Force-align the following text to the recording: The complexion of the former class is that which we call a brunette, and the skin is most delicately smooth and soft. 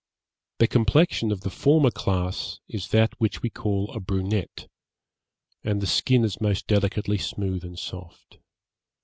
The 0.57 0.67
complexion 0.67 1.31
of 1.31 1.41
the 1.41 1.51
former 1.51 1.91
class 1.91 2.59
is 2.67 2.87
that 2.87 3.13
which 3.21 3.43
we 3.43 3.51
call 3.51 3.91
a 3.95 3.99
brunette, 3.99 4.67
and 5.63 5.79
the 5.79 5.85
skin 5.85 6.23
is 6.23 6.41
most 6.41 6.65
delicately 6.65 7.19
smooth 7.19 7.63
and 7.63 7.77
soft. 7.77 8.39